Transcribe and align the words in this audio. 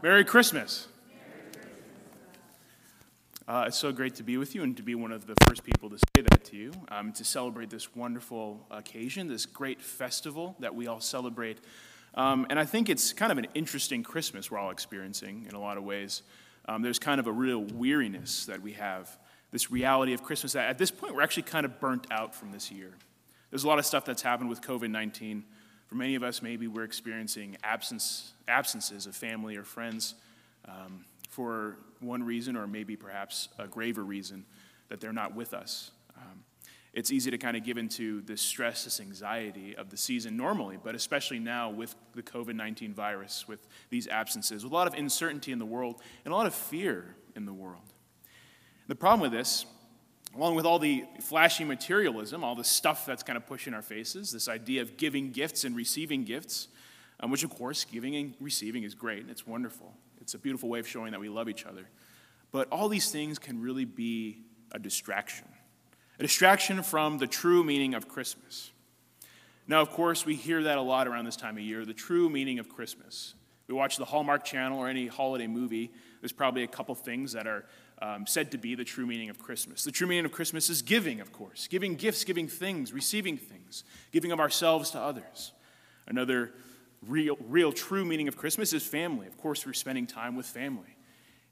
Merry 0.00 0.24
Christmas. 0.24 0.86
Uh, 3.48 3.64
it's 3.66 3.76
so 3.76 3.90
great 3.90 4.14
to 4.14 4.22
be 4.22 4.36
with 4.36 4.54
you 4.54 4.62
and 4.62 4.76
to 4.76 4.82
be 4.84 4.94
one 4.94 5.10
of 5.10 5.26
the 5.26 5.34
first 5.44 5.64
people 5.64 5.90
to 5.90 5.98
say 5.98 6.22
that 6.22 6.44
to 6.44 6.56
you, 6.56 6.70
um, 6.90 7.10
to 7.10 7.24
celebrate 7.24 7.68
this 7.68 7.96
wonderful 7.96 8.64
occasion, 8.70 9.26
this 9.26 9.44
great 9.44 9.82
festival 9.82 10.54
that 10.60 10.72
we 10.72 10.86
all 10.86 11.00
celebrate. 11.00 11.58
Um, 12.14 12.46
and 12.48 12.60
I 12.60 12.64
think 12.64 12.88
it's 12.88 13.12
kind 13.12 13.32
of 13.32 13.38
an 13.38 13.48
interesting 13.54 14.04
Christmas 14.04 14.52
we're 14.52 14.58
all 14.58 14.70
experiencing 14.70 15.46
in 15.48 15.56
a 15.56 15.60
lot 15.60 15.76
of 15.76 15.82
ways. 15.82 16.22
Um, 16.66 16.82
there's 16.82 17.00
kind 17.00 17.18
of 17.18 17.26
a 17.26 17.32
real 17.32 17.64
weariness 17.64 18.46
that 18.46 18.62
we 18.62 18.74
have, 18.74 19.18
this 19.50 19.68
reality 19.68 20.12
of 20.12 20.22
Christmas 20.22 20.52
that 20.52 20.68
at 20.68 20.78
this 20.78 20.92
point 20.92 21.12
we're 21.16 21.22
actually 21.22 21.42
kind 21.42 21.66
of 21.66 21.80
burnt 21.80 22.06
out 22.12 22.36
from 22.36 22.52
this 22.52 22.70
year. 22.70 22.92
There's 23.50 23.64
a 23.64 23.68
lot 23.68 23.80
of 23.80 23.86
stuff 23.86 24.04
that's 24.04 24.22
happened 24.22 24.48
with 24.48 24.60
COVID 24.60 24.90
19. 24.90 25.42
For 25.88 25.94
many 25.94 26.14
of 26.14 26.22
us, 26.22 26.42
maybe 26.42 26.66
we're 26.66 26.84
experiencing 26.84 27.56
absence, 27.64 28.32
absences 28.46 29.06
of 29.06 29.16
family 29.16 29.56
or 29.56 29.64
friends 29.64 30.14
um, 30.66 31.04
for 31.30 31.78
one 32.00 32.22
reason, 32.22 32.56
or 32.56 32.66
maybe 32.66 32.94
perhaps 32.94 33.48
a 33.58 33.66
graver 33.66 34.04
reason 34.04 34.44
that 34.90 35.00
they're 35.00 35.14
not 35.14 35.34
with 35.34 35.54
us. 35.54 35.90
Um, 36.16 36.44
it's 36.92 37.10
easy 37.10 37.30
to 37.30 37.38
kind 37.38 37.56
of 37.56 37.64
give 37.64 37.78
into 37.78 38.20
this 38.22 38.42
stress, 38.42 38.84
this 38.84 39.00
anxiety 39.00 39.74
of 39.76 39.88
the 39.88 39.96
season 39.96 40.36
normally, 40.36 40.76
but 40.82 40.94
especially 40.94 41.38
now 41.38 41.70
with 41.70 41.94
the 42.14 42.22
COVID 42.22 42.54
19 42.54 42.92
virus, 42.92 43.48
with 43.48 43.66
these 43.88 44.06
absences, 44.08 44.64
with 44.64 44.72
a 44.72 44.74
lot 44.74 44.86
of 44.86 44.94
uncertainty 44.94 45.52
in 45.52 45.58
the 45.58 45.66
world, 45.66 46.02
and 46.26 46.34
a 46.34 46.36
lot 46.36 46.46
of 46.46 46.54
fear 46.54 47.16
in 47.34 47.46
the 47.46 47.52
world. 47.52 47.94
The 48.88 48.94
problem 48.94 49.20
with 49.20 49.32
this 49.32 49.64
along 50.34 50.54
with 50.54 50.66
all 50.66 50.78
the 50.78 51.04
flashy 51.20 51.64
materialism, 51.64 52.44
all 52.44 52.54
the 52.54 52.64
stuff 52.64 53.06
that's 53.06 53.22
kind 53.22 53.36
of 53.36 53.46
pushing 53.46 53.74
our 53.74 53.82
faces, 53.82 54.30
this 54.30 54.48
idea 54.48 54.82
of 54.82 54.96
giving 54.96 55.30
gifts 55.30 55.64
and 55.64 55.74
receiving 55.74 56.24
gifts, 56.24 56.68
um, 57.20 57.30
which 57.30 57.42
of 57.42 57.50
course, 57.50 57.84
giving 57.84 58.14
and 58.16 58.34
receiving 58.40 58.84
is 58.84 58.94
great 58.94 59.20
and 59.20 59.30
it's 59.30 59.46
wonderful. 59.46 59.94
It's 60.20 60.34
a 60.34 60.38
beautiful 60.38 60.68
way 60.68 60.80
of 60.80 60.86
showing 60.86 61.12
that 61.12 61.20
we 61.20 61.28
love 61.28 61.48
each 61.48 61.64
other. 61.64 61.88
But 62.50 62.68
all 62.70 62.88
these 62.88 63.10
things 63.10 63.38
can 63.38 63.60
really 63.60 63.84
be 63.84 64.42
a 64.72 64.78
distraction, 64.78 65.48
a 66.18 66.22
distraction 66.22 66.82
from 66.82 67.18
the 67.18 67.26
true 67.26 67.64
meaning 67.64 67.94
of 67.94 68.08
Christmas. 68.08 68.70
Now, 69.66 69.80
of 69.80 69.90
course, 69.90 70.24
we 70.24 70.34
hear 70.34 70.62
that 70.62 70.78
a 70.78 70.82
lot 70.82 71.08
around 71.08 71.24
this 71.26 71.36
time 71.36 71.56
of 71.56 71.62
year 71.62 71.84
the 71.84 71.94
true 71.94 72.30
meaning 72.30 72.58
of 72.58 72.68
Christmas. 72.68 73.34
We 73.66 73.74
watch 73.74 73.98
the 73.98 74.06
Hallmark 74.06 74.44
Channel 74.44 74.78
or 74.78 74.88
any 74.88 75.08
holiday 75.08 75.46
movie, 75.46 75.92
there's 76.20 76.32
probably 76.32 76.62
a 76.62 76.68
couple 76.68 76.94
things 76.94 77.32
that 77.32 77.46
are 77.46 77.64
um, 78.00 78.26
said 78.26 78.50
to 78.52 78.58
be 78.58 78.74
the 78.74 78.84
true 78.84 79.06
meaning 79.06 79.30
of 79.30 79.38
Christmas. 79.38 79.84
The 79.84 79.90
true 79.90 80.06
meaning 80.06 80.24
of 80.24 80.32
Christmas 80.32 80.70
is 80.70 80.82
giving, 80.82 81.20
of 81.20 81.32
course, 81.32 81.66
giving 81.66 81.96
gifts, 81.96 82.24
giving 82.24 82.48
things, 82.48 82.92
receiving 82.92 83.36
things, 83.36 83.84
giving 84.12 84.32
of 84.32 84.40
ourselves 84.40 84.90
to 84.92 85.00
others. 85.00 85.52
Another 86.06 86.52
real, 87.06 87.36
real 87.48 87.72
true 87.72 88.04
meaning 88.04 88.28
of 88.28 88.36
Christmas 88.36 88.72
is 88.72 88.86
family. 88.86 89.26
Of 89.26 89.36
course, 89.36 89.66
we're 89.66 89.72
spending 89.72 90.06
time 90.06 90.36
with 90.36 90.46
family. 90.46 90.96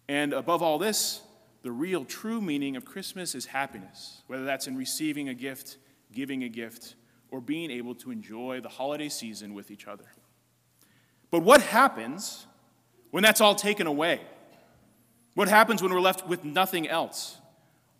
And 0.08 0.32
above 0.32 0.62
all 0.62 0.78
this, 0.78 1.20
the 1.62 1.72
real 1.72 2.04
true 2.04 2.40
meaning 2.40 2.76
of 2.76 2.84
Christmas 2.84 3.34
is 3.34 3.46
happiness, 3.46 4.22
whether 4.28 4.44
that's 4.44 4.68
in 4.68 4.76
receiving 4.76 5.28
a 5.28 5.34
gift, 5.34 5.78
giving 6.12 6.44
a 6.44 6.48
gift, 6.48 6.94
or 7.30 7.40
being 7.40 7.72
able 7.72 7.94
to 7.96 8.12
enjoy 8.12 8.60
the 8.60 8.68
holiday 8.68 9.08
season 9.08 9.52
with 9.52 9.70
each 9.70 9.88
other. 9.88 10.04
But 11.30 11.40
what 11.40 11.60
happens 11.60 12.46
when 13.10 13.24
that's 13.24 13.40
all 13.40 13.56
taken 13.56 13.88
away? 13.88 14.20
What 15.36 15.48
happens 15.48 15.82
when 15.82 15.92
we're 15.92 16.00
left 16.00 16.26
with 16.26 16.44
nothing 16.44 16.88
else? 16.88 17.36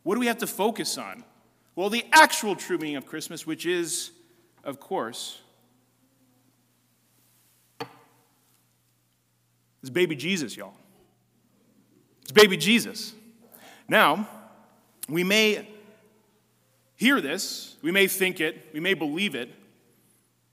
What 0.05 0.15
do 0.15 0.21
we 0.21 0.27
have 0.27 0.39
to 0.39 0.47
focus 0.47 0.97
on? 0.97 1.23
Well, 1.75 1.91
the 1.91 2.07
actual 2.11 2.57
true 2.57 2.79
meaning 2.79 2.97
of 2.97 3.05
Christmas, 3.05 3.47
which 3.47 3.67
is, 3.67 4.11
of 4.65 4.81
course, 4.81 5.39
it's 9.83 9.91
baby 9.93 10.17
Jesus, 10.17 10.57
y'all. 10.57 10.73
It's 12.23 12.33
baby 12.33 12.57
Jesus. 12.57 13.13
Now, 13.87 14.27
we 15.07 15.23
may 15.23 15.69
hear 16.95 17.21
this, 17.21 17.77
we 17.83 17.93
may 17.93 18.07
think 18.07 18.41
it, 18.41 18.71
we 18.73 18.81
may 18.81 18.95
believe 18.95 19.35
it, 19.35 19.53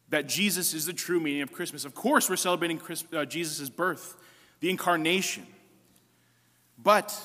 that 0.09 0.27
Jesus 0.27 0.73
is 0.73 0.85
the 0.85 0.91
true 0.91 1.21
meaning 1.21 1.43
of 1.43 1.53
Christmas. 1.53 1.85
Of 1.85 1.95
course, 1.95 2.29
we're 2.29 2.35
celebrating 2.35 2.81
uh, 3.13 3.23
Jesus' 3.23 3.69
birth, 3.69 4.17
the 4.59 4.69
incarnation. 4.69 5.47
But 6.83 7.17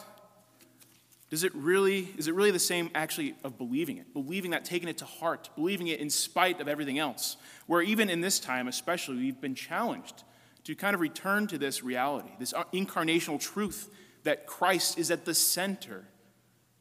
does 1.31 1.45
it 1.45 1.55
really, 1.55 2.09
is 2.17 2.29
it 2.29 2.35
really 2.35 2.53
the 2.53 2.59
same 2.59 2.91
actually 2.95 3.35
of 3.45 3.59
believing 3.59 3.99
it? 3.99 4.15
Believing 4.15 4.53
that, 4.53 4.65
taking 4.65 4.89
it 4.89 4.99
to 4.99 5.05
heart, 5.05 5.51
believing 5.57 5.89
it 5.89 6.01
in 6.01 6.09
spite 6.09 6.61
of 6.61 6.69
everything 6.69 6.99
else. 6.99 7.37
Where 7.67 7.83
even 7.83 8.09
in 8.09 8.21
this 8.21 8.39
time, 8.41 8.69
especially, 8.69 9.17
we've 9.17 9.41
been 9.41 9.55
challenged 9.55 10.25
to 10.65 10.75
kind 10.75 10.95
of 10.95 11.01
return 11.01 11.47
to 11.49 11.59
this 11.59 11.83
reality, 11.83 12.31
this 12.39 12.55
uh, 12.55 12.65
incarnational 12.73 13.41
truth 13.41 13.91
that 14.25 14.47
Christ 14.47 14.99
is 14.99 15.11
at 15.11 15.25
the 15.25 15.35
center 15.35 16.05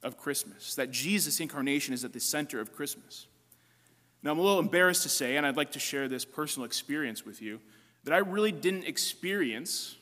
of 0.04 0.18
Christmas, 0.18 0.76
that 0.76 0.92
Jesus' 0.92 1.40
incarnation 1.40 1.94
is 1.94 2.06
at 2.06 2.14
the 2.14 2.20
center 2.20 2.60
of 2.60 2.74
Christmas. 2.74 3.28
Now, 4.24 4.32
I'm 4.32 4.40
a 4.40 4.42
little 4.42 4.60
embarrassed 4.60 5.04
to 5.04 5.10
say, 5.10 5.36
and 5.36 5.46
I'd 5.46 5.58
like 5.58 5.72
to 5.74 5.80
share 5.80 6.08
this 6.08 6.26
personal 6.26 6.66
experience 6.66 7.26
with 7.26 7.42
you, 7.42 7.60
that 8.04 8.14
I 8.14 8.18
really 8.20 8.52
didn't 8.52 8.86
experience 8.86 9.96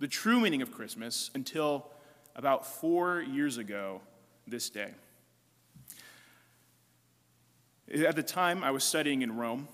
the 0.00 0.08
true 0.08 0.40
meaning 0.40 0.62
of 0.62 0.72
Christmas 0.72 1.30
until 1.34 1.90
about 2.36 2.66
four 2.66 3.20
years 3.20 3.58
ago 3.58 4.00
this 4.46 4.70
day. 4.70 4.90
At 7.92 8.16
the 8.16 8.22
time, 8.22 8.64
I 8.64 8.70
was 8.70 8.82
studying 8.82 9.22
in 9.22 9.36
Rome, 9.36 9.68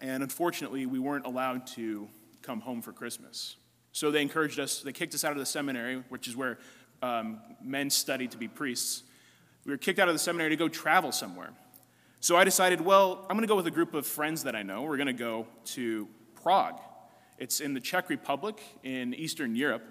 and 0.00 0.22
unfortunately, 0.22 0.86
we 0.86 0.98
weren't 0.98 1.26
allowed 1.26 1.66
to 1.68 2.08
come 2.42 2.60
home 2.60 2.82
for 2.82 2.92
Christmas. 2.92 3.56
So 3.92 4.10
they 4.10 4.22
encouraged 4.22 4.58
us, 4.58 4.80
they 4.80 4.92
kicked 4.92 5.14
us 5.14 5.24
out 5.24 5.32
of 5.32 5.38
the 5.38 5.46
seminary, 5.46 6.02
which 6.08 6.26
is 6.26 6.36
where 6.36 6.58
um, 7.02 7.40
men 7.62 7.90
study 7.90 8.26
to 8.28 8.36
be 8.36 8.48
priests. 8.48 9.02
We 9.64 9.72
were 9.72 9.78
kicked 9.78 9.98
out 9.98 10.08
of 10.08 10.14
the 10.14 10.18
seminary 10.18 10.50
to 10.50 10.56
go 10.56 10.68
travel 10.68 11.12
somewhere. 11.12 11.50
So 12.20 12.36
I 12.36 12.44
decided, 12.44 12.80
well, 12.80 13.26
I'm 13.28 13.36
going 13.36 13.42
to 13.42 13.48
go 13.48 13.56
with 13.56 13.66
a 13.66 13.72
group 13.72 13.94
of 13.94 14.06
friends 14.06 14.42
that 14.44 14.56
I 14.56 14.62
know. 14.62 14.82
We're 14.82 14.96
going 14.96 15.06
to 15.08 15.12
go 15.12 15.46
to 15.66 16.08
Prague. 16.42 16.80
It's 17.38 17.60
in 17.60 17.74
the 17.74 17.80
Czech 17.80 18.08
Republic 18.08 18.60
in 18.82 19.14
Eastern 19.14 19.54
Europe 19.54 19.84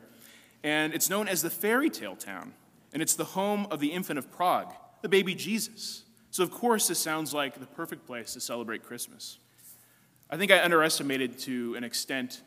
and 0.64 0.94
it's 0.94 1.10
known 1.10 1.28
as 1.28 1.42
the 1.42 1.50
fairy 1.50 1.90
tale 1.90 2.16
town. 2.16 2.54
And 2.94 3.02
it's 3.02 3.16
the 3.16 3.26
home 3.26 3.68
of 3.70 3.80
the 3.80 3.92
infant 3.92 4.18
of 4.18 4.32
Prague, 4.32 4.74
the 5.02 5.10
baby 5.10 5.36
Jesus. 5.36 6.04
So, 6.32 6.44
of 6.44 6.52
course, 6.52 6.88
this 6.88 7.00
sounds 7.00 7.34
like 7.34 7.60
the 7.60 7.66
perfect 7.66 8.06
place 8.06 8.34
to 8.34 8.40
celebrate 8.40 8.84
Christmas. 8.84 9.40
I 10.30 10.38
think 10.38 10.52
I 10.52 10.64
underestimated 10.64 11.38
to 11.40 11.76
an 11.76 11.84
extent 11.84 12.42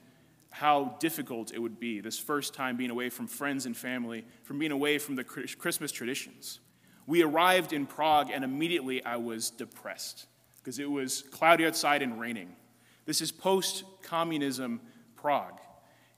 how 0.51 0.97
difficult 0.99 1.53
it 1.53 1.59
would 1.59 1.79
be 1.79 2.01
this 2.01 2.19
first 2.19 2.55
time 2.55 2.77
being 2.77 2.91
away 2.91 3.09
from 3.09 3.27
friends 3.27 3.67
and 3.67 3.77
family, 3.77 4.25
from 4.43 4.59
being 4.59 4.73
away 4.73 4.99
from 4.99 5.15
the 5.15 5.25
Christmas 5.25 5.93
traditions. 5.93 6.61
We 7.07 7.23
arrived 7.23 7.73
in 7.73 7.87
Prague, 7.87 8.31
and 8.33 8.45
immediately 8.45 9.05
I 9.05 9.17
was 9.17 9.51
depressed 9.51 10.27
because 10.59 10.79
it 10.79 10.91
was 10.91 11.23
cloudy 11.31 11.67
outside 11.67 12.03
and 12.03 12.21
raining. 12.21 12.55
This 13.07 13.21
is 13.21 13.33
post 13.33 13.85
communism 14.03 14.81
Prague. 15.17 15.61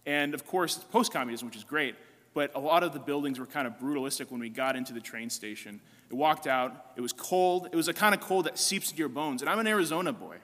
And 0.07 0.35
of 0.35 0.47
course, 0.47 0.79
post 0.79 1.13
communism, 1.13 1.47
which 1.47 1.57
is 1.57 1.65
great, 1.65 1.95
but 2.35 2.55
a 2.55 2.61
lot 2.61 2.83
of 2.83 2.93
the 2.93 2.99
buildings 2.99 3.39
were 3.39 3.47
kind 3.47 3.67
of 3.67 3.79
brutalistic 3.79 4.31
when 4.31 4.41
we 4.41 4.49
got 4.49 4.77
into 4.77 4.93
the 4.93 5.01
train 5.01 5.31
station. 5.31 5.81
It 6.11 6.15
walked 6.15 6.47
out, 6.47 6.87
it 6.97 7.01
was 7.01 7.13
cold. 7.13 7.69
It 7.73 7.77
was 7.77 7.89
a 7.89 7.95
kind 7.95 8.15
of 8.15 8.21
cold 8.21 8.47
that 8.47 8.59
seeps 8.59 8.91
into 8.91 8.99
your 8.99 9.09
bones. 9.09 9.43
And 9.43 9.51
I'm 9.51 9.59
an 9.59 9.67
Arizona 9.67 10.13
boy. 10.13 10.37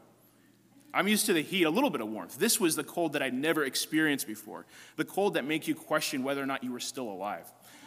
I'm 0.95 1.07
used 1.07 1.27
to 1.27 1.33
the 1.33 1.43
heat, 1.43 1.65
a 1.65 1.71
little 1.71 1.91
bit 1.91 2.01
of 2.01 2.09
warmth. 2.09 2.39
This 2.39 2.59
was 2.59 2.75
the 2.75 2.85
cold 2.85 3.13
that 3.13 3.23
I'd 3.23 3.35
never 3.35 3.65
experienced 3.65 4.27
before, 4.27 4.65
the 4.97 5.05
cold 5.05 5.35
that 5.35 5.45
make 5.45 5.69
you 5.69 5.75
question 5.75 6.23
whether 6.23 6.43
or 6.43 6.47
not 6.47 6.65
you 6.65 6.73
were 6.73 6.81
still 6.81 7.11
alive. 7.11 7.45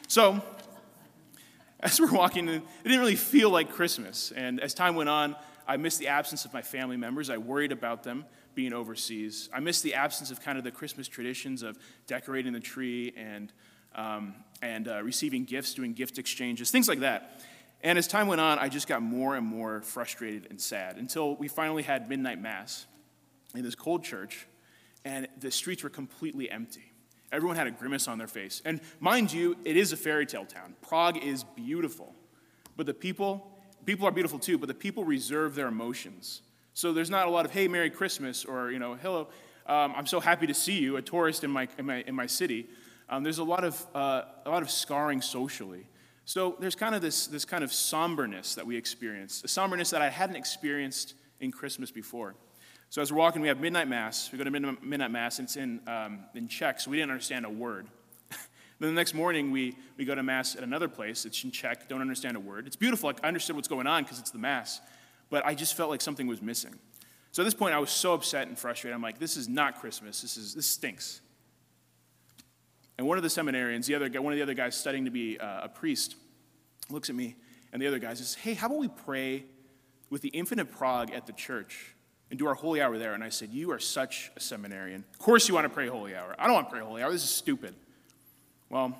So, 0.07 0.41
as 1.79 1.99
we're 1.99 2.11
walking, 2.11 2.47
in, 2.47 2.55
it 2.55 2.63
didn't 2.83 2.99
really 2.99 3.15
feel 3.15 3.49
like 3.49 3.71
Christmas. 3.71 4.31
And 4.35 4.59
as 4.59 4.73
time 4.73 4.95
went 4.95 5.09
on, 5.09 5.35
I 5.67 5.77
missed 5.77 5.99
the 5.99 6.09
absence 6.09 6.45
of 6.45 6.53
my 6.53 6.61
family 6.61 6.97
members. 6.97 7.29
I 7.29 7.37
worried 7.37 7.71
about 7.71 8.03
them 8.03 8.25
being 8.55 8.73
overseas. 8.73 9.49
I 9.53 9.59
miss 9.59 9.81
the 9.81 9.93
absence 9.93 10.31
of 10.31 10.41
kind 10.41 10.57
of 10.57 10.63
the 10.63 10.71
Christmas 10.71 11.07
traditions 11.07 11.63
of 11.63 11.77
decorating 12.07 12.53
the 12.53 12.59
tree 12.59 13.13
and, 13.15 13.51
um, 13.95 14.35
and 14.61 14.87
uh, 14.87 15.01
receiving 15.03 15.45
gifts, 15.45 15.73
doing 15.73 15.93
gift 15.93 16.17
exchanges, 16.17 16.71
things 16.71 16.87
like 16.87 16.99
that. 16.99 17.41
And 17.83 17.97
as 17.97 18.07
time 18.07 18.27
went 18.27 18.41
on, 18.41 18.59
I 18.59 18.69
just 18.69 18.87
got 18.87 19.01
more 19.01 19.35
and 19.35 19.45
more 19.45 19.81
frustrated 19.81 20.47
and 20.49 20.61
sad 20.61 20.97
until 20.97 21.35
we 21.35 21.47
finally 21.47 21.83
had 21.83 22.09
midnight 22.09 22.39
mass 22.39 22.85
in 23.55 23.63
this 23.63 23.75
cold 23.75 24.03
church, 24.03 24.47
and 25.03 25.27
the 25.39 25.51
streets 25.51 25.83
were 25.83 25.89
completely 25.89 26.49
empty. 26.49 26.91
Everyone 27.31 27.55
had 27.55 27.67
a 27.67 27.71
grimace 27.71 28.07
on 28.07 28.17
their 28.17 28.27
face. 28.27 28.61
And 28.65 28.81
mind 28.99 29.31
you, 29.31 29.57
it 29.63 29.77
is 29.77 29.93
a 29.93 29.97
fairy 29.97 30.25
tale 30.25 30.45
town. 30.45 30.75
Prague 30.81 31.17
is 31.17 31.43
beautiful. 31.43 32.13
But 32.75 32.85
the 32.85 32.93
people, 32.93 33.57
people 33.85 34.07
are 34.07 34.11
beautiful 34.11 34.37
too, 34.37 34.57
but 34.57 34.67
the 34.67 34.73
people 34.73 35.03
reserve 35.03 35.55
their 35.55 35.67
emotions. 35.67 36.41
So 36.73 36.93
there's 36.93 37.09
not 37.09 37.27
a 37.27 37.29
lot 37.29 37.45
of, 37.45 37.51
hey, 37.51 37.67
Merry 37.67 37.89
Christmas, 37.89 38.45
or, 38.45 38.71
you 38.71 38.79
know, 38.79 38.95
hello, 38.95 39.27
um, 39.65 39.93
I'm 39.95 40.05
so 40.05 40.19
happy 40.19 40.47
to 40.47 40.53
see 40.53 40.79
you, 40.79 40.97
a 40.97 41.01
tourist 41.01 41.43
in 41.43 41.51
my, 41.51 41.67
in 41.77 41.85
my, 41.85 42.03
in 42.03 42.15
my 42.15 42.25
city. 42.25 42.67
Um, 43.09 43.23
there's 43.23 43.39
a 43.39 43.43
lot, 43.43 43.63
of, 43.63 43.85
uh, 43.93 44.23
a 44.45 44.49
lot 44.49 44.61
of 44.61 44.71
scarring 44.71 45.21
socially. 45.21 45.85
So 46.23 46.55
there's 46.59 46.75
kind 46.75 46.95
of 46.95 47.01
this, 47.01 47.27
this 47.27 47.43
kind 47.43 47.63
of 47.63 47.71
somberness 47.71 48.55
that 48.55 48.65
we 48.65 48.77
experience, 48.77 49.43
a 49.43 49.47
somberness 49.47 49.89
that 49.89 50.01
I 50.01 50.09
hadn't 50.09 50.37
experienced 50.37 51.15
in 51.41 51.51
Christmas 51.51 51.91
before. 51.91 52.35
So 52.89 53.01
as 53.01 53.11
we're 53.11 53.19
walking, 53.19 53.41
we 53.41 53.47
have 53.49 53.59
midnight 53.59 53.87
mass. 53.87 54.31
We 54.31 54.37
go 54.37 54.43
to 54.43 54.51
midnight 54.51 55.11
mass, 55.11 55.39
and 55.39 55.47
it's 55.47 55.57
in, 55.57 55.81
um, 55.87 56.25
in 56.35 56.47
Czech, 56.47 56.79
so 56.79 56.91
we 56.91 56.97
didn't 56.97 57.11
understand 57.11 57.45
a 57.45 57.49
word. 57.49 57.87
then 58.79 58.89
the 58.89 58.91
next 58.91 59.13
morning, 59.13 59.51
we, 59.51 59.77
we 59.97 60.05
go 60.05 60.15
to 60.15 60.23
mass 60.23 60.55
at 60.55 60.63
another 60.63 60.87
place. 60.87 61.25
It's 61.25 61.43
in 61.43 61.51
Czech, 61.51 61.89
don't 61.89 62.01
understand 62.01 62.37
a 62.37 62.39
word. 62.39 62.67
It's 62.67 62.75
beautiful. 62.75 63.07
Like, 63.07 63.23
I 63.23 63.27
understood 63.27 63.55
what's 63.55 63.67
going 63.67 63.87
on 63.87 64.03
because 64.03 64.19
it's 64.19 64.31
the 64.31 64.39
mass, 64.39 64.81
but 65.31 65.43
I 65.45 65.55
just 65.55 65.75
felt 65.75 65.89
like 65.89 66.01
something 66.01 66.27
was 66.27 66.41
missing. 66.41 66.75
So 67.31 67.41
at 67.41 67.45
this 67.45 67.53
point, 67.53 67.73
I 67.73 67.79
was 67.79 67.89
so 67.89 68.13
upset 68.13 68.47
and 68.47 68.59
frustrated. 68.59 68.93
I'm 68.93 69.01
like, 69.01 69.17
this 69.17 69.37
is 69.37 69.47
not 69.47 69.79
Christmas. 69.79 70.21
This, 70.21 70.37
is, 70.37 70.53
this 70.53 70.67
stinks. 70.67 71.21
And 72.97 73.07
one 73.07 73.17
of 73.17 73.23
the 73.23 73.29
seminarians, 73.29 73.85
the 73.85 73.95
other 73.95 74.21
one 74.21 74.33
of 74.33 74.37
the 74.37 74.43
other 74.43 74.53
guys 74.53 74.75
studying 74.75 75.05
to 75.05 75.11
be 75.11 75.39
uh, 75.39 75.61
a 75.63 75.69
priest, 75.69 76.15
looks 76.89 77.09
at 77.09 77.15
me, 77.15 77.35
and 77.71 77.81
the 77.81 77.87
other 77.87 77.99
guy 77.99 78.13
says, 78.13 78.35
Hey, 78.35 78.53
how 78.53 78.67
about 78.67 78.79
we 78.79 78.89
pray 78.89 79.45
with 80.09 80.21
the 80.21 80.29
infant 80.29 80.59
of 80.59 80.69
Prague 80.69 81.11
at 81.11 81.25
the 81.25 81.33
church 81.33 81.95
and 82.29 82.37
do 82.37 82.45
our 82.45 82.53
holy 82.53 82.81
hour 82.81 82.97
there? 82.97 83.13
And 83.13 83.23
I 83.23 83.29
said, 83.29 83.49
You 83.49 83.71
are 83.71 83.79
such 83.79 84.29
a 84.35 84.41
seminarian. 84.41 85.05
Of 85.13 85.19
course 85.19 85.47
you 85.47 85.55
want 85.55 85.65
to 85.65 85.69
pray 85.69 85.87
holy 85.87 86.13
hour. 86.13 86.35
I 86.37 86.45
don't 86.45 86.53
want 86.53 86.67
to 86.67 86.71
pray 86.71 86.81
holy 86.81 87.01
hour. 87.01 87.11
This 87.11 87.23
is 87.23 87.29
stupid. 87.29 87.73
Well, 88.69 88.95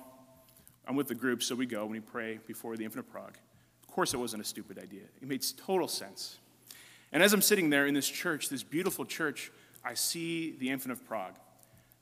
I'm 0.88 0.96
with 0.96 1.08
the 1.08 1.14
group, 1.14 1.42
so 1.42 1.54
we 1.54 1.66
go 1.66 1.82
and 1.82 1.90
we 1.90 2.00
pray 2.00 2.40
before 2.46 2.76
the 2.76 2.84
infant 2.84 3.06
of 3.06 3.12
Prague. 3.12 3.36
Of 3.92 3.96
course, 3.96 4.14
it 4.14 4.16
wasn't 4.16 4.40
a 4.40 4.46
stupid 4.46 4.78
idea. 4.78 5.02
It 5.20 5.28
made 5.28 5.44
total 5.66 5.86
sense. 5.86 6.38
And 7.12 7.22
as 7.22 7.34
I'm 7.34 7.42
sitting 7.42 7.68
there 7.68 7.86
in 7.86 7.92
this 7.92 8.08
church, 8.08 8.48
this 8.48 8.62
beautiful 8.62 9.04
church, 9.04 9.52
I 9.84 9.92
see 9.92 10.56
the 10.58 10.70
infant 10.70 10.92
of 10.92 11.06
Prague. 11.06 11.34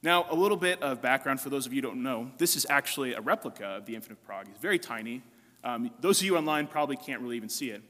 Now, 0.01 0.25
a 0.31 0.37
little 0.37 0.57
bit 0.57 0.81
of 0.85 1.03
background 1.03 1.41
for 1.41 1.51
those 1.51 1.67
of 1.67 1.73
you 1.73 1.83
who 1.83 1.89
don't 1.89 2.05
know 2.05 2.31
this 2.39 2.55
is 2.55 2.65
actually 2.71 3.15
a 3.15 3.21
replica 3.21 3.65
of 3.65 3.87
the 3.87 3.97
infant 3.97 4.13
of 4.13 4.25
Prague. 4.25 4.47
It's 4.49 4.61
very 4.61 4.79
tiny. 4.79 5.23
Um, 5.65 5.91
those 5.99 6.21
of 6.21 6.27
you 6.27 6.37
online 6.37 6.69
probably 6.69 6.95
can't 6.95 7.23
really 7.23 7.37
even 7.37 7.49
see 7.49 7.71
it. 7.71 7.83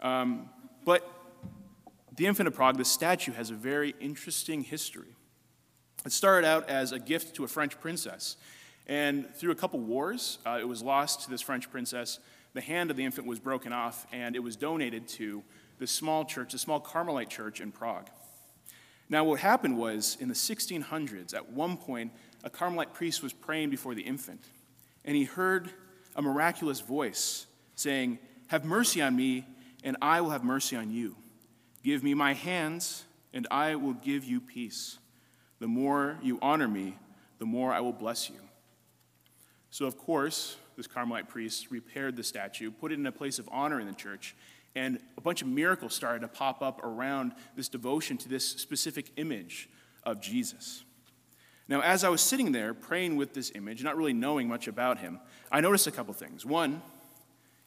Um, 0.00 0.48
but 0.84 1.04
the 2.16 2.28
infant 2.28 2.46
of 2.46 2.54
Prague, 2.54 2.76
the 2.76 2.84
statue, 2.84 3.32
has 3.32 3.50
a 3.50 3.54
very 3.54 3.96
interesting 3.98 4.62
history. 4.62 5.16
It 6.06 6.12
started 6.12 6.46
out 6.46 6.68
as 6.68 6.92
a 6.92 7.00
gift 7.00 7.34
to 7.34 7.42
a 7.42 7.48
French 7.48 7.80
princess. 7.80 8.36
And 8.86 9.34
through 9.34 9.50
a 9.50 9.56
couple 9.56 9.80
wars, 9.80 10.38
uh, 10.46 10.58
it 10.60 10.68
was 10.68 10.80
lost 10.80 11.22
to 11.22 11.30
this 11.30 11.40
French 11.40 11.68
princess. 11.72 12.20
The 12.54 12.60
hand 12.60 12.90
of 12.90 12.96
the 12.96 13.04
infant 13.04 13.26
was 13.26 13.38
broken 13.38 13.72
off, 13.72 14.06
and 14.12 14.36
it 14.36 14.40
was 14.40 14.56
donated 14.56 15.08
to 15.08 15.42
this 15.78 15.90
small 15.90 16.24
church, 16.24 16.54
a 16.54 16.58
small 16.58 16.80
Carmelite 16.80 17.30
church 17.30 17.60
in 17.60 17.72
Prague. 17.72 18.08
Now, 19.08 19.24
what 19.24 19.40
happened 19.40 19.78
was 19.78 20.16
in 20.20 20.28
the 20.28 20.34
1600s, 20.34 21.34
at 21.34 21.50
one 21.50 21.76
point, 21.76 22.12
a 22.44 22.50
Carmelite 22.50 22.94
priest 22.94 23.22
was 23.22 23.32
praying 23.32 23.70
before 23.70 23.94
the 23.94 24.02
infant, 24.02 24.44
and 25.04 25.16
he 25.16 25.24
heard 25.24 25.70
a 26.14 26.22
miraculous 26.22 26.80
voice 26.80 27.46
saying, 27.74 28.18
Have 28.48 28.64
mercy 28.64 29.00
on 29.02 29.16
me, 29.16 29.46
and 29.82 29.96
I 30.00 30.20
will 30.20 30.30
have 30.30 30.44
mercy 30.44 30.76
on 30.76 30.90
you. 30.90 31.16
Give 31.82 32.02
me 32.02 32.14
my 32.14 32.34
hands, 32.34 33.04
and 33.32 33.46
I 33.50 33.74
will 33.74 33.94
give 33.94 34.24
you 34.24 34.40
peace. 34.40 34.98
The 35.58 35.68
more 35.68 36.18
you 36.22 36.38
honor 36.42 36.68
me, 36.68 36.96
the 37.38 37.46
more 37.46 37.72
I 37.72 37.80
will 37.80 37.92
bless 37.92 38.28
you. 38.30 38.36
So, 39.70 39.86
of 39.86 39.98
course, 39.98 40.56
this 40.76 40.86
Carmelite 40.86 41.28
priest 41.28 41.70
repaired 41.70 42.16
the 42.16 42.22
statue, 42.22 42.70
put 42.70 42.92
it 42.92 42.98
in 42.98 43.06
a 43.06 43.12
place 43.12 43.38
of 43.38 43.48
honor 43.52 43.80
in 43.80 43.86
the 43.86 43.94
church, 43.94 44.34
and 44.74 44.98
a 45.16 45.20
bunch 45.20 45.42
of 45.42 45.48
miracles 45.48 45.94
started 45.94 46.20
to 46.20 46.28
pop 46.28 46.62
up 46.62 46.82
around 46.82 47.32
this 47.56 47.68
devotion 47.68 48.16
to 48.18 48.28
this 48.28 48.46
specific 48.46 49.10
image 49.16 49.68
of 50.04 50.20
Jesus. 50.20 50.84
Now, 51.68 51.80
as 51.80 52.04
I 52.04 52.08
was 52.08 52.20
sitting 52.20 52.52
there 52.52 52.74
praying 52.74 53.16
with 53.16 53.34
this 53.34 53.52
image, 53.54 53.82
not 53.82 53.96
really 53.96 54.12
knowing 54.12 54.48
much 54.48 54.68
about 54.68 54.98
him, 54.98 55.20
I 55.50 55.60
noticed 55.60 55.86
a 55.86 55.90
couple 55.90 56.12
things. 56.14 56.44
One, 56.44 56.82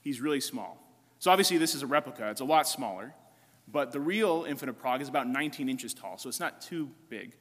he's 0.01 0.19
really 0.21 0.41
small. 0.41 0.81
So, 1.19 1.31
obviously, 1.31 1.57
this 1.57 1.75
is 1.75 1.81
a 1.81 1.87
replica, 1.87 2.29
it's 2.29 2.41
a 2.41 2.45
lot 2.45 2.67
smaller, 2.67 3.13
but 3.67 3.91
the 3.91 3.99
real 3.99 4.45
Infant 4.47 4.69
of 4.69 4.77
Prague 4.77 5.01
is 5.01 5.09
about 5.09 5.27
19 5.27 5.69
inches 5.69 5.93
tall, 5.93 6.17
so 6.17 6.29
it's 6.29 6.39
not 6.39 6.61
too 6.61 6.89
big. 7.09 7.35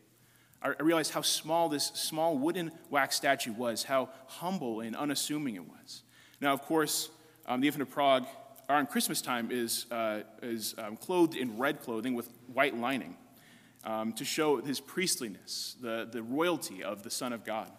I 0.65 0.83
realized 0.83 1.13
how 1.13 1.21
small 1.21 1.69
this 1.69 1.89
small 1.89 2.39
wooden 2.39 2.73
wax 2.89 3.17
statue 3.17 3.53
was, 3.53 3.85
how 3.85 4.09
humble 4.27 4.81
and 4.81 4.97
unassuming 4.97 5.57
it 5.57 5.69
was. 5.69 6.03
Now, 6.41 6.55
of 6.55 6.63
course, 6.63 7.11
um, 7.47 7.61
the 7.61 7.69
Infant 7.69 7.83
of 7.83 7.91
Prague 7.91 8.27
around 8.71 8.87
Christmas 8.87 9.21
time 9.21 9.51
is, 9.51 9.85
uh, 9.91 10.21
is 10.43 10.75
um, 10.79 10.97
clothed 10.97 11.37
in 11.37 11.59
red 11.59 11.83
clothing 11.83 12.15
with 12.15 12.31
white 12.47 12.75
lining 12.75 13.15
um, 13.85 14.15
to 14.15 14.25
show 14.25 14.63
his 14.63 14.81
priestliness, 14.81 15.77
the, 15.83 16.09
the 16.11 16.23
royalty 16.23 16.83
of 16.83 17.03
the 17.03 17.11
Son 17.11 17.35
of 17.35 17.45
God. 17.45 17.71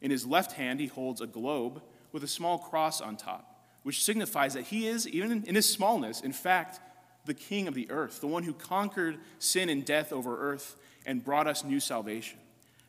In 0.00 0.12
his 0.12 0.24
left 0.24 0.52
hand, 0.52 0.78
he 0.78 0.86
holds 0.86 1.20
a 1.20 1.26
globe 1.26 1.82
with 2.12 2.22
a 2.22 2.28
small 2.28 2.58
cross 2.58 3.00
on 3.00 3.16
top, 3.16 3.64
which 3.82 4.04
signifies 4.04 4.54
that 4.54 4.64
he 4.66 4.86
is, 4.86 5.08
even 5.08 5.42
in 5.44 5.56
his 5.56 5.68
smallness, 5.68 6.20
in 6.20 6.32
fact, 6.32 6.78
the 7.24 7.34
king 7.34 7.68
of 7.68 7.74
the 7.74 7.90
earth, 7.90 8.20
the 8.20 8.26
one 8.26 8.42
who 8.42 8.52
conquered 8.52 9.18
sin 9.38 9.68
and 9.68 9.84
death 9.84 10.12
over 10.12 10.38
earth 10.38 10.76
and 11.06 11.24
brought 11.24 11.46
us 11.46 11.64
new 11.64 11.80
salvation. 11.80 12.38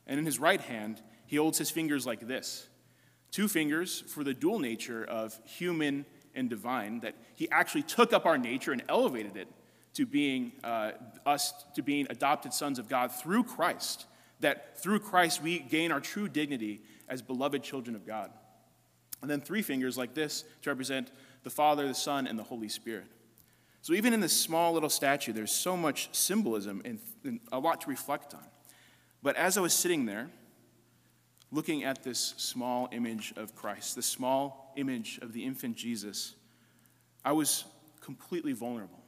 And 0.07 0.19
in 0.19 0.25
his 0.25 0.39
right 0.39 0.62
hand, 0.62 1.01
he 1.25 1.36
holds 1.36 1.57
his 1.57 1.69
fingers 1.69 2.06
like 2.06 2.28
this 2.28 2.68
two 3.31 3.48
fingers 3.48 4.01
for 4.07 4.24
the 4.24 4.33
dual 4.33 4.60
nature 4.60 5.06
of 5.06 5.39
human 5.45 6.06
and 6.36 6.50
divine, 6.50 7.00
that 7.00 7.16
he 7.36 7.50
actually 7.50 7.83
took 7.83 8.13
up 8.13 8.25
our 8.25 8.38
nature 8.38 8.72
and 8.72 8.83
elevated 8.89 9.38
it 9.38 9.48
to 9.94 10.06
being 10.06 10.51
uh, 10.63 10.92
us, 11.25 11.54
to 11.75 11.81
being 11.81 12.07
adopted 12.10 12.54
sons 12.54 12.80
of 12.80 12.88
God 12.88 13.12
through 13.12 13.44
Christ, 13.44 14.06
that 14.39 14.81
through 14.81 15.00
Christ 15.00 15.42
we 15.42 15.60
gain 15.60 15.92
our 15.92 16.00
true 16.00 16.27
dignity 16.27 16.81
as 17.10 17.22
beloved 17.22 17.63
children 17.63 17.95
of 17.95 18.06
God. 18.06 18.31
And 19.22 19.30
then 19.30 19.42
three 19.42 19.62
fingers 19.62 19.98
like 19.98 20.13
this 20.13 20.44
to 20.63 20.69
represent 20.69 21.12
the 21.44 21.50
Father, 21.50 21.88
the 21.88 21.94
Son, 21.94 22.27
and 22.27 22.39
the 22.39 22.44
Holy 22.44 22.69
Spirit. 22.69 23.06
So 23.81 23.94
even 23.94 24.13
in 24.13 24.19
this 24.19 24.39
small 24.39 24.74
little 24.74 24.89
statue, 24.89 25.33
there's 25.33 25.51
so 25.51 25.75
much 25.75 26.10
symbolism 26.12 26.81
and, 26.86 27.00
and 27.24 27.39
a 27.51 27.60
lot 27.60 27.81
to 27.81 27.89
reflect 27.89 28.33
on. 28.33 28.45
But 29.24 29.36
as 29.36 29.57
I 29.57 29.62
was 29.62 29.74
sitting 29.74 30.06
there, 30.06 30.30
looking 31.51 31.83
at 31.83 32.04
this 32.04 32.33
small 32.38 32.89
image 32.92 33.33
of 33.36 33.56
Christ, 33.56 33.95
this 33.95 34.06
small 34.06 34.74
image 34.78 35.19
of 35.22 35.33
the 35.33 35.44
infant 35.44 35.75
Jesus, 35.75 36.36
I 37.25 37.31
was 37.31 37.66
completely 38.01 38.54
vulnerable. 38.54 39.00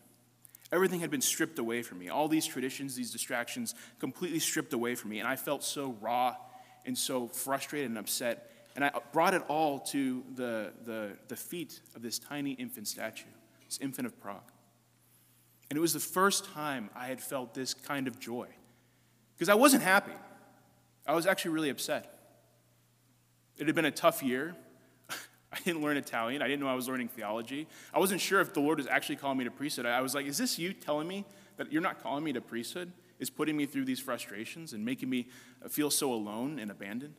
Everything 0.72 1.02
had 1.02 1.12
been 1.12 1.22
stripped 1.22 1.60
away 1.60 1.84
from 1.84 2.00
me. 2.00 2.10
All 2.10 2.28
these 2.28 2.48
traditions, 2.48 2.96
these 2.96 3.12
distractions, 3.12 3.76
completely 4.00 4.40
stripped 4.40 4.74
away 4.74 4.96
from 4.96 5.12
me. 5.12 5.20
And 5.20 5.28
I 5.28 5.36
felt 5.36 5.64
so 5.64 5.96
raw 6.02 6.36
and 6.86 6.98
so 6.98 7.28
frustrated 7.28 7.90
and 7.90 7.98
upset. 8.00 8.50
And 8.76 8.84
I 8.84 8.92
brought 9.12 9.36
it 9.36 9.44
all 9.48 9.80
to 9.92 10.24
the, 10.34 10.74
the, 10.84 11.12
the 11.28 11.36
feet 11.36 11.80
of 11.96 12.02
this 12.02 12.18
tiny 12.18 12.54
infant 12.54 12.88
statue, 12.88 13.30
this 13.68 13.78
infant 13.82 14.08
of 14.08 14.20
Prague. 14.20 14.52
And 15.70 15.78
it 15.78 15.82
was 15.82 15.94
the 15.94 16.00
first 16.00 16.46
time 16.46 16.90
I 16.96 17.08
had 17.08 17.22
felt 17.22 17.54
this 17.54 17.74
kind 17.74 18.08
of 18.08 18.20
joy. 18.20 18.48
Because 19.36 19.50
I 19.50 19.56
wasn't 19.56 19.84
happy, 19.84 20.14
I 21.06 21.14
was 21.14 21.26
actually 21.26 21.52
really 21.52 21.70
upset. 21.70 22.10
It 23.58 23.68
had 23.68 23.76
been 23.76 23.86
a 23.86 23.92
tough 23.92 24.24
year. 24.24 24.56
I 25.10 25.60
didn't 25.64 25.82
learn 25.82 25.98
Italian. 25.98 26.42
I 26.42 26.48
didn't 26.48 26.62
know 26.62 26.68
I 26.68 26.76
was 26.76 26.88
learning 26.88 27.10
theology. 27.10 27.68
I 27.94 28.00
wasn't 28.00 28.22
sure 28.22 28.40
if 28.40 28.54
the 28.54 28.60
Lord 28.60 28.78
was 28.78 28.88
actually 28.88 29.18
calling 29.18 29.38
me 29.38 29.44
to 29.44 29.52
priesthood. 29.52 29.86
I 29.86 30.02
was 30.02 30.16
like, 30.16 30.26
is 30.26 30.38
this 30.38 30.58
you 30.58 30.74
telling 30.74 31.08
me 31.08 31.26
that 31.58 31.72
you're 31.72 31.82
not 31.82 32.02
calling 32.02 32.24
me 32.24 32.34
to 32.34 32.42
priesthood? 32.42 32.92
Is 33.20 33.30
putting 33.30 33.56
me 33.56 33.66
through 33.66 33.86
these 33.86 34.00
frustrations 34.00 34.74
and 34.74 34.84
making 34.84 35.10
me 35.10 35.28
uh, 35.64 35.70
feel 35.70 35.90
so 35.90 36.14
alone 36.14 36.60
and 36.60 36.72
abandoned? 36.72 37.14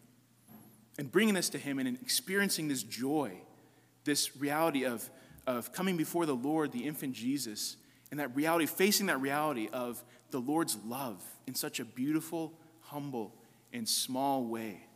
And 0.99 1.11
bringing 1.11 1.35
this 1.35 1.49
to 1.51 1.59
Him 1.59 1.79
and 1.79 1.97
experiencing 2.01 2.69
this 2.69 2.83
joy, 2.83 3.33
this 4.05 4.37
reality 4.37 4.85
of, 4.85 5.09
of 5.47 5.73
coming 5.73 5.97
before 5.97 6.27
the 6.27 6.35
Lord, 6.35 6.73
the 6.73 6.87
infant 6.87 7.15
Jesus, 7.15 7.77
and 8.11 8.21
that 8.21 8.35
reality, 8.37 8.67
facing 8.67 9.07
that 9.07 9.21
reality 9.21 9.69
of 9.73 10.03
the 10.31 10.39
Lord's 10.39 10.77
love 10.85 11.23
in 11.47 11.55
such 11.55 11.81
a 11.81 11.85
beautiful, 11.85 12.53
humble, 12.81 13.35
and 13.73 13.89
small 13.89 14.45
way 14.45 14.87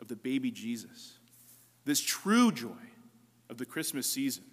of 0.00 0.08
the 0.08 0.16
baby 0.16 0.50
Jesus. 0.50 1.18
This 1.84 2.00
true 2.00 2.52
joy 2.52 2.68
of 3.48 3.58
the 3.58 3.66
Christmas 3.66 4.10
season, 4.10 4.44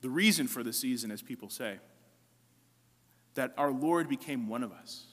the 0.00 0.10
reason 0.10 0.48
for 0.48 0.62
the 0.62 0.72
season, 0.72 1.10
as 1.10 1.22
people 1.22 1.48
say, 1.48 1.78
that 3.34 3.54
our 3.56 3.70
Lord 3.70 4.08
became 4.08 4.48
one 4.48 4.62
of 4.62 4.72
us. 4.72 5.06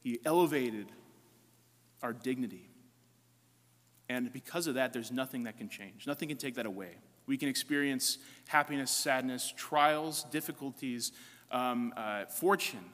He 0.00 0.18
elevated 0.24 0.86
our 2.02 2.12
dignity. 2.12 2.68
And 4.08 4.32
because 4.32 4.66
of 4.66 4.74
that, 4.74 4.92
there's 4.92 5.12
nothing 5.12 5.44
that 5.44 5.58
can 5.58 5.68
change. 5.68 6.06
Nothing 6.06 6.28
can 6.28 6.38
take 6.38 6.56
that 6.56 6.66
away. 6.66 6.96
We 7.26 7.36
can 7.36 7.48
experience 7.48 8.18
happiness, 8.48 8.90
sadness, 8.90 9.52
trials, 9.56 10.24
difficulties, 10.24 11.12
um, 11.52 11.92
uh, 11.96 12.26
fortune. 12.26 12.84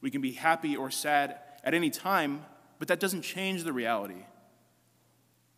We 0.00 0.10
can 0.10 0.20
be 0.20 0.32
happy 0.32 0.76
or 0.76 0.90
sad 0.90 1.38
at 1.64 1.74
any 1.74 1.90
time, 1.90 2.44
but 2.78 2.88
that 2.88 3.00
doesn't 3.00 3.22
change 3.22 3.64
the 3.64 3.72
reality 3.72 4.24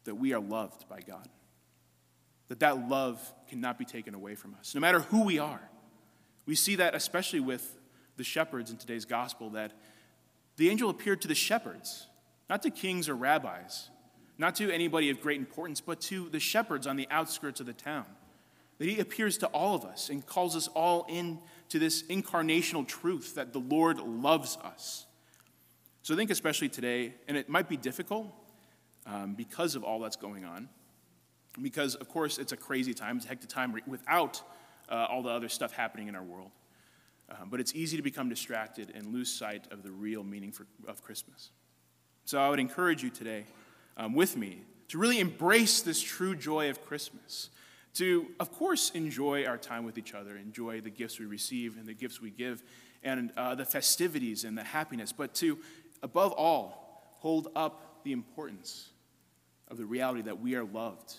that 0.05 0.15
we 0.15 0.33
are 0.33 0.41
loved 0.41 0.89
by 0.89 1.01
God. 1.01 1.29
That 2.49 2.61
that 2.61 2.89
love 2.89 3.21
cannot 3.49 3.79
be 3.79 3.85
taken 3.85 4.15
away 4.15 4.35
from 4.35 4.55
us, 4.59 4.75
no 4.75 4.81
matter 4.81 5.01
who 5.01 5.25
we 5.25 5.39
are. 5.39 5.61
We 6.47 6.55
see 6.55 6.77
that 6.77 6.95
especially 6.95 7.41
with 7.41 7.79
the 8.17 8.25
shepherds 8.25 8.71
in 8.71 8.79
today's 8.79 9.05
gospel, 9.05 9.51
that 9.51 9.73
the 10.57 10.71
angel 10.71 10.89
appeared 10.89 11.21
to 11.23 11.29
the 11.29 11.35
shepherds, 11.35 12.07
not 12.49 12.63
to 12.63 12.71
kings 12.71 13.09
or 13.09 13.15
rabbis, 13.15 13.91
not 14.39 14.55
to 14.57 14.71
anybody 14.71 15.11
of 15.11 15.21
great 15.21 15.39
importance, 15.39 15.81
but 15.81 16.01
to 16.01 16.29
the 16.31 16.41
shepherds 16.41 16.87
on 16.87 16.97
the 16.97 17.07
outskirts 17.11 17.61
of 17.61 17.67
the 17.67 17.73
town. 17.73 18.07
That 18.79 18.89
he 18.89 19.01
appears 19.01 19.39
to 19.39 19.47
all 19.49 19.75
of 19.75 19.85
us 19.85 20.09
and 20.09 20.25
calls 20.25 20.55
us 20.55 20.69
all 20.69 21.05
in 21.09 21.41
to 21.69 21.79
this 21.79 22.03
incarnational 22.05 22.87
truth 22.87 23.35
that 23.35 23.53
the 23.53 23.59
Lord 23.59 23.99
loves 23.99 24.57
us. 24.63 25.07
So 26.03 26.15
I 26.15 26.17
think, 26.17 26.31
especially 26.31 26.69
today, 26.69 27.15
and 27.27 27.37
it 27.37 27.49
might 27.49 27.69
be 27.69 27.77
difficult 27.77 28.33
um, 29.05 29.35
because 29.35 29.75
of 29.75 29.85
all 29.85 30.01
that's 30.01 30.17
going 30.17 30.45
on, 30.45 30.69
because, 31.61 31.97
of 31.97 32.09
course, 32.09 32.39
it's 32.39 32.53
a 32.53 32.57
crazy 32.57 32.95
time, 32.95 33.17
it's 33.17 33.27
a 33.27 33.29
hectic 33.29 33.49
time 33.49 33.75
without 33.87 34.41
uh, 34.89 35.07
all 35.11 35.23
the 35.23 35.31
other 35.31 35.49
stuff 35.49 35.73
happening 35.73 36.09
in 36.09 36.15
our 36.15 36.23
world. 36.23 36.51
Um, 37.31 37.51
but 37.51 37.61
it's 37.61 37.75
easy 37.75 37.97
to 37.97 38.03
become 38.03 38.29
distracted 38.29 38.93
and 38.95 39.13
lose 39.13 39.31
sight 39.31 39.67
of 39.71 39.83
the 39.83 39.91
real 39.91 40.25
meaning 40.25 40.53
for, 40.53 40.67
of 40.87 41.03
Christmas. 41.03 41.51
So 42.25 42.41
I 42.41 42.49
would 42.49 42.61
encourage 42.61 43.03
you 43.03 43.11
today, 43.11 43.45
um, 43.97 44.15
with 44.15 44.37
me, 44.37 44.63
to 44.89 44.99
really 44.99 45.21
embrace 45.21 45.83
this 45.83 46.01
true 46.01 46.35
joy 46.35 46.71
of 46.71 46.83
Christmas. 46.87 47.51
To, 47.95 48.27
of 48.39 48.53
course, 48.53 48.91
enjoy 48.91 49.45
our 49.45 49.59
time 49.59 49.85
with 49.85 49.99
each 49.99 50.15
other, 50.15 50.37
enjoy 50.37 50.81
the 50.81 50.91
gifts 50.91 51.19
we 51.19 51.27
receive 51.27 51.77
and 51.77 51.87
the 51.87 51.95
gifts 51.95 52.21
we 52.21 52.31
give, 52.31 52.63
and 53.03 53.33
uh, 53.37 53.55
the 53.55 53.65
festivities 53.65 54.45
and 54.45 54.57
the 54.57 54.65
happiness, 54.65 55.13
but 55.13 55.35
to, 55.37 55.59
above 56.03 56.33
all, 56.33 57.17
hold 57.19 57.49
up 57.57 58.03
the 58.05 58.13
importance 58.13 58.91
of 59.69 59.77
the 59.77 59.85
reality 59.85 60.23
that 60.23 60.41
we 60.41 60.55
are 60.55 60.65
loved. 60.65 61.15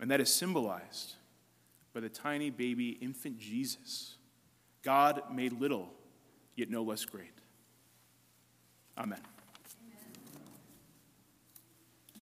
And 0.00 0.10
that 0.10 0.20
is 0.20 0.32
symbolized 0.32 1.14
by 1.94 2.00
the 2.00 2.08
tiny 2.08 2.50
baby 2.50 2.90
infant 3.00 3.38
Jesus, 3.38 4.16
God 4.82 5.22
made 5.32 5.52
little, 5.52 5.88
yet 6.54 6.70
no 6.70 6.82
less 6.82 7.04
great. 7.04 7.32
Amen. 8.98 9.20